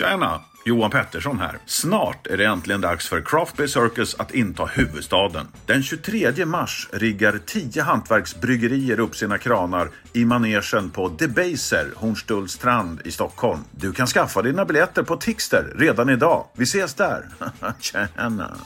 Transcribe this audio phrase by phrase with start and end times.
[0.00, 0.40] Tjena!
[0.64, 1.58] Johan Pettersson här.
[1.66, 5.46] Snart är det äntligen dags för Craft Beer Circus att inta huvudstaden.
[5.66, 13.10] Den 23 mars riggar 10 hantverksbryggerier upp sina kranar i manegen på Debaser, Hornstullstrand i
[13.10, 13.60] Stockholm.
[13.70, 16.46] Du kan skaffa dina biljetter på Tixter redan idag.
[16.56, 17.28] Vi ses där!
[17.80, 18.56] Tjena!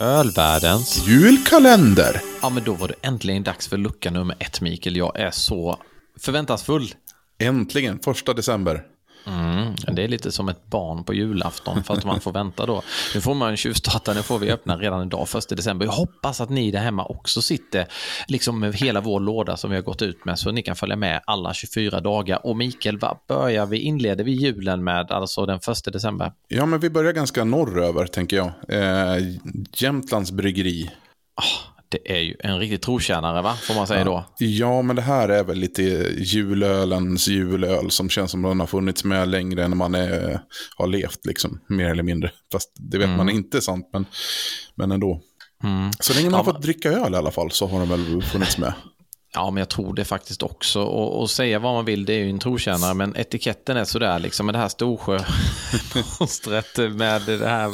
[0.00, 1.06] Ölvärldens.
[1.06, 2.20] Julkalender!
[2.42, 4.96] Ja, men då var det äntligen dags för lucka nummer ett, Mikael.
[4.96, 5.82] Jag är så
[6.20, 6.94] förväntansfull.
[7.38, 8.97] Äntligen, första december.
[9.26, 12.82] Mm, det är lite som ett barn på julafton för att man får vänta då.
[13.14, 15.86] Nu får man tjuvstarta, nu får vi öppna redan idag, första december.
[15.86, 17.86] Jag hoppas att ni där hemma också sitter
[18.28, 20.96] liksom med hela vår låda som vi har gått ut med så ni kan följa
[20.96, 22.46] med alla 24 dagar.
[22.46, 26.32] Och Mikael, vad börjar vi, inleder vi julen med, alltså den första december?
[26.48, 28.52] Ja, men vi börjar ganska norröver, tänker jag.
[28.68, 29.24] Eh,
[29.76, 30.90] Jämtlands bryggeri.
[31.90, 33.54] Det är ju en riktig trotjänare, va?
[33.54, 34.24] Får man säga då.
[34.38, 35.82] Ja, men det här är väl lite
[36.18, 40.40] julölens julöl som känns som den har funnits med längre än man är,
[40.76, 42.30] har levt, liksom, mer eller mindre.
[42.52, 44.06] Fast det vet man inte är sant, men,
[44.74, 45.20] men ändå.
[46.00, 48.58] Så länge man har fått dricka öl i alla fall så har den väl funnits
[48.58, 48.72] med.
[49.34, 50.82] Ja, men jag tror det faktiskt också.
[50.82, 54.18] Och, och säga vad man vill, det är ju en trotjänare, men etiketten är sådär,
[54.18, 57.72] liksom med det här Storsjö-monstret med det här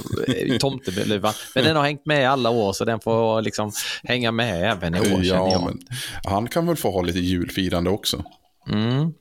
[0.58, 1.32] tomteluvan.
[1.54, 4.94] Men den har hängt med i alla år, så den får liksom hänga med även
[4.94, 5.64] i år, Ja, jag.
[5.64, 5.78] men
[6.24, 8.24] han kan väl få ha lite julfirande också.
[8.70, 9.12] Mm.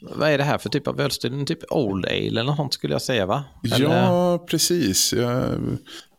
[0.00, 1.46] Vad är det här för typ av ölstil?
[1.46, 3.44] Typ Old Ale eller något sånt skulle jag säga, va?
[3.74, 3.96] Eller?
[3.96, 5.12] Ja, precis.
[5.12, 5.60] Jag,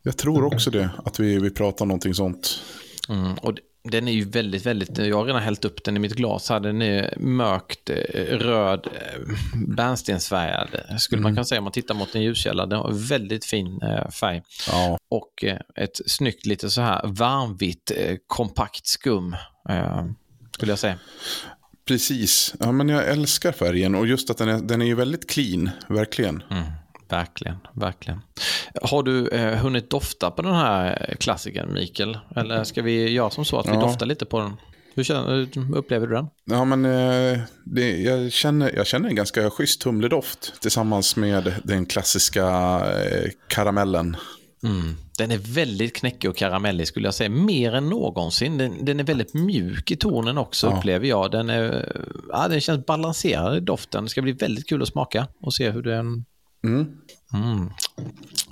[0.03, 2.59] jag tror också det, att vi, vi pratar någonting sånt.
[3.09, 3.57] Mm, och
[3.91, 6.59] den är ju väldigt, väldigt, jag har redan hällt upp den i mitt glas här.
[6.59, 9.21] Den är mörkt eh, röd, eh,
[9.67, 10.67] bärnstensfärgad,
[10.99, 12.65] skulle man kunna säga om man tittar mot en ljuskälla.
[12.65, 14.41] Den har väldigt fin eh, färg.
[14.67, 15.43] Ja, Och
[15.75, 17.91] ett snyggt, lite så här varmvitt,
[18.27, 19.35] kompakt skum,
[20.51, 20.99] skulle jag säga.
[21.87, 22.55] precis.
[22.59, 25.69] Ja, men jag älskar färgen och just att den är, den är ju väldigt clean,
[25.87, 26.43] verkligen.
[26.51, 26.63] Mm,
[27.09, 28.19] verkligen, verkligen.
[28.81, 32.17] Har du eh, hunnit dofta på den här klassikern, Mikael?
[32.35, 33.79] Eller ska vi göra som så att vi Ja.
[33.79, 34.53] doftar lite på den?
[34.95, 36.27] Hur känner, hur upplever du den?
[36.45, 41.85] Ja, men eh, det, jag, känner, jag känner en ganska schysst humledoft tillsammans med den
[41.85, 42.45] klassiska
[43.01, 44.17] eh, karamellen.
[44.63, 44.95] Mm.
[45.17, 48.57] Den är väldigt knäckig och karamellig skulle jag säga, mer än någonsin.
[48.57, 50.77] Den, den är väldigt mjuk i tonen också Ja.
[50.77, 51.31] upplever jag.
[51.31, 51.91] Den, är,
[52.31, 54.03] ja, den känns balanserad i doften.
[54.03, 56.25] Det ska bli väldigt kul att smaka och se hur den...
[56.67, 56.87] Mm.
[57.33, 57.69] Mm.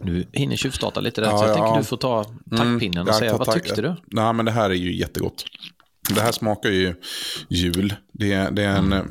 [0.04, 1.56] Du hinner tjuvstarta lite där, Ja, så jag ja.
[1.64, 2.24] tänker du får ta
[2.58, 3.96] taktpinnen och Jag säga vad tyckte du?
[4.08, 5.46] Nej, men det här är ju jättegott.
[6.16, 6.96] Det här smakar ju
[7.50, 7.96] jul.
[8.14, 9.08] Det, är- det, är en, Mm.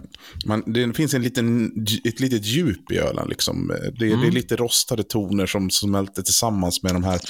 [0.46, 1.72] man, det finns en liten,
[2.04, 3.28] ett litet djup i ölen.
[3.28, 3.68] Liksom.
[3.68, 4.30] Det, det är Mm.
[4.30, 7.20] lite rostade toner som smälter tillsammans med de här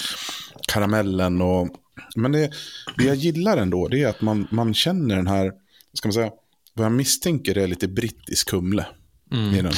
[0.69, 1.41] karamellen.
[1.43, 1.69] Och,
[2.17, 2.51] men det,
[2.97, 5.53] det jag gillar ändå det är att man, man känner den här,
[5.95, 6.31] ska man säga,
[6.75, 8.87] vad jag misstänker är lite brittisk humle.
[9.33, 9.73] Mm.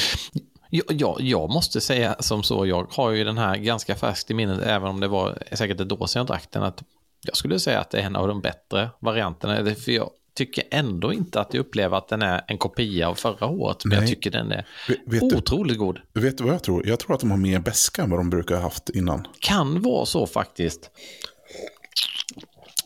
[0.76, 4.34] Jag, jag, jag måste säga som så, jag har ju den här ganska färskt i
[4.34, 6.82] minnet, även om det var säkert ett år sedan jag drack den, att
[7.26, 9.74] jag skulle säga att det är en av de bättre varianterna.
[9.74, 13.46] För jag tycker ändå inte att jag upplever att den är en kopia av förra
[13.46, 14.14] året, men jag Nej.
[14.14, 15.98] tycker den är Vet, vet, du, otroligt god.
[16.12, 16.86] vet du vad jag tror?
[16.86, 19.26] Jag tror att de har mer beska än vad de brukar ha haft innan.
[19.40, 20.90] Kan vara så faktiskt.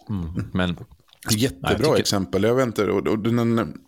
[0.09, 0.77] Mm, men
[1.31, 2.43] Jättebra jag tycker- exempel.
[2.43, 3.81] Jag vet inte, och, och den,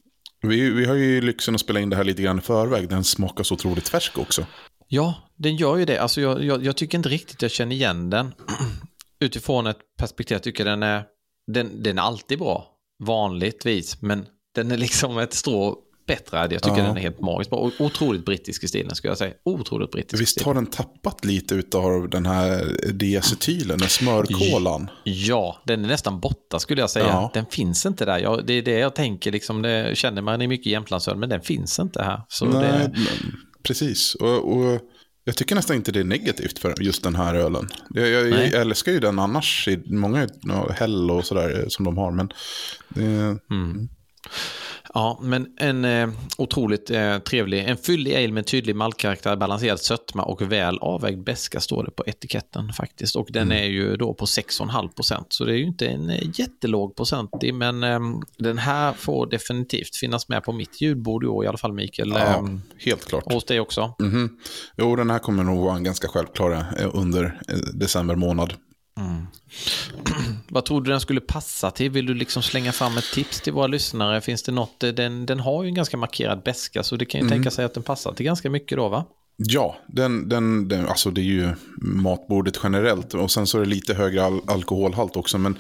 [0.43, 2.89] vi, vi har ju lyxen att spela in det här lite grann i förväg.
[2.89, 4.47] Den smakar så otroligt färsk också.
[4.89, 5.99] ja, den gör ju det.
[5.99, 8.35] Alltså jag, jag, jag tycker inte riktigt jag känner igen den.
[9.21, 11.05] Utifrån ett perspektiv, jag tycker den är,
[11.53, 12.67] den, den är alltid bra,
[13.05, 15.77] vanligtvis, men den är liksom ett strå
[16.15, 16.39] bättre.
[16.51, 16.85] Jag tycker Ja.
[16.85, 17.59] den är helt magisk bra.
[17.59, 19.35] Och Otroligt brittisk i stilen, skulle jag säga.
[19.45, 24.91] Otroligt brittisk Visst har den tappat lite av den här diacetylen, smörkolan?
[25.05, 27.07] Ja, den är nästan borta skulle jag säga.
[27.07, 27.31] Ja.
[27.35, 28.19] Den finns inte där.
[28.19, 31.41] Jag, det är det jag tänker, liksom, det känner man i mycket Jämtlandsöl, men den
[31.41, 32.23] finns inte här.
[32.29, 32.93] Så Nej, det,
[33.63, 34.15] precis.
[34.15, 34.79] Och, och
[35.25, 37.69] jag tycker nästan inte det är negativt för just den här ölen.
[37.91, 40.29] Jag, jag, jag älskar ju den annars i många
[40.71, 42.11] häll och sådär som de har.
[42.11, 42.33] Men
[42.89, 43.39] det,
[44.95, 46.09] Ja, men en eh,
[46.39, 51.61] otroligt eh, trevlig, en fyllig ale med tydlig maltkaraktär, balanserad sötma och väl avvägd beska
[51.61, 53.17] står det på etiketten faktiskt.
[53.17, 56.29] Och den är ju då på 6,5 procent, så det är ju inte en eh,
[56.35, 58.01] jättelåg procent i, men eh,
[58.39, 62.09] den här får definitivt finnas med på mitt ljudbord i år i alla fall, Mikael.
[62.09, 62.45] ja, Eh,
[62.79, 63.25] helt klart.
[63.27, 63.95] och hos dig också.
[63.99, 64.39] Mhm.
[64.77, 68.55] Jo, den här kommer nog vara en ganska självklar eh, under eh, december månad.
[70.51, 71.91] Vad tror du den skulle passa till?
[71.91, 74.21] Vill du liksom slänga fram ett tips till våra lyssnare?
[74.21, 74.83] Finns det något?
[74.83, 77.65] eh, Den, den har ju en ganska markerad beska så det kan ju tänka sig
[77.65, 79.05] att den passar till ganska mycket då va?
[79.43, 83.15] Ja, den, den, den, alltså det är ju matbordet generellt.
[83.15, 85.39] Och sen så är det lite högre al alkoholhalt också.
[85.39, 85.57] Men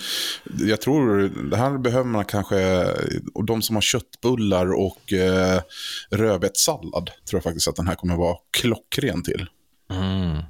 [0.58, 2.87] jag tror, det här behöver man kanske,
[3.34, 5.60] och de som har köttbullar och eh,
[6.10, 9.46] rödbetssallad, tror jag faktiskt att den här kommer vara klockren till.
[9.90, 10.42] Mm.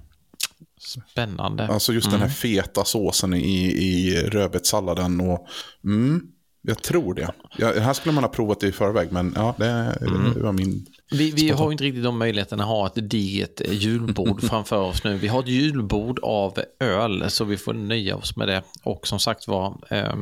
[0.81, 1.67] Spännande.
[1.67, 2.21] Alltså just mm.
[2.21, 5.47] den här feta såsen i, i rödbetssalladen och...
[5.85, 6.23] Mm,
[6.63, 7.33] jag tror det.
[7.57, 10.35] Ja, här skulle man ha provat det i förväg, men ja, det, mm.
[10.35, 10.87] det var min...
[11.11, 15.17] Vi, vi har inte riktigt de möjligheterna att ha ett digert julbord framför oss nu.
[15.17, 18.63] Vi har ett julbord av öl, så vi får nöja oss med det.
[18.83, 20.15] Och som sagt var, eh,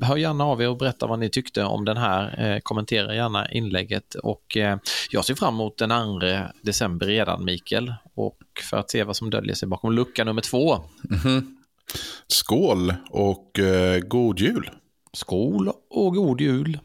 [0.00, 2.54] hör gärna av er och berätta vad ni tyckte om den här.
[2.54, 4.14] Eh, kommentera gärna inlägget.
[4.14, 4.78] Och eh,
[5.10, 6.20] jag ser fram emot den 2
[6.62, 7.94] december redan, Mikael.
[8.14, 8.38] Och
[8.70, 10.74] för att se vad som döljer sig bakom lucka nummer två.
[10.74, 11.56] Mm -hmm.
[12.26, 14.70] Skål och eh, god jul!
[15.12, 16.78] Skål och god jul!